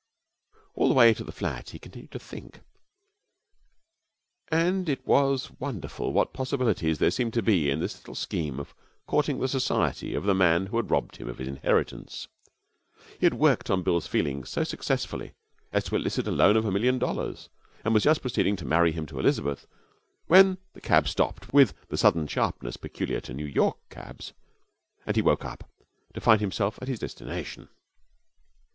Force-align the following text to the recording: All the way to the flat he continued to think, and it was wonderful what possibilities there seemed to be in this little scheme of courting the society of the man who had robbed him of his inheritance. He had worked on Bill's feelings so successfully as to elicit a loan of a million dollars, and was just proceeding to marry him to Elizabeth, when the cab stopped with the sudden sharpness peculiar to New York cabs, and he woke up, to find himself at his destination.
All 0.73 0.87
the 0.87 0.95
way 0.95 1.13
to 1.13 1.23
the 1.23 1.31
flat 1.31 1.69
he 1.69 1.77
continued 1.77 2.09
to 2.13 2.17
think, 2.17 2.61
and 4.51 4.89
it 4.89 5.05
was 5.05 5.51
wonderful 5.59 6.11
what 6.11 6.33
possibilities 6.33 6.97
there 6.97 7.11
seemed 7.11 7.35
to 7.35 7.43
be 7.43 7.69
in 7.69 7.79
this 7.79 7.99
little 7.99 8.15
scheme 8.15 8.59
of 8.59 8.73
courting 9.05 9.39
the 9.39 9.47
society 9.47 10.15
of 10.15 10.23
the 10.23 10.33
man 10.33 10.65
who 10.65 10.77
had 10.77 10.89
robbed 10.89 11.17
him 11.17 11.29
of 11.29 11.37
his 11.37 11.47
inheritance. 11.47 12.27
He 13.19 13.27
had 13.27 13.35
worked 13.35 13.69
on 13.69 13.83
Bill's 13.83 14.07
feelings 14.07 14.49
so 14.49 14.63
successfully 14.63 15.33
as 15.71 15.83
to 15.83 15.95
elicit 15.95 16.25
a 16.25 16.31
loan 16.31 16.57
of 16.57 16.65
a 16.65 16.71
million 16.71 16.97
dollars, 16.97 17.49
and 17.85 17.93
was 17.93 18.01
just 18.01 18.21
proceeding 18.23 18.55
to 18.55 18.65
marry 18.65 18.91
him 18.91 19.05
to 19.05 19.19
Elizabeth, 19.19 19.67
when 20.25 20.57
the 20.73 20.81
cab 20.81 21.07
stopped 21.07 21.53
with 21.53 21.75
the 21.89 21.95
sudden 21.97 22.25
sharpness 22.25 22.75
peculiar 22.75 23.19
to 23.21 23.35
New 23.35 23.45
York 23.45 23.77
cabs, 23.91 24.33
and 25.05 25.15
he 25.15 25.21
woke 25.21 25.45
up, 25.45 25.69
to 26.15 26.19
find 26.19 26.41
himself 26.41 26.79
at 26.81 26.87
his 26.87 26.97
destination. 26.97 27.69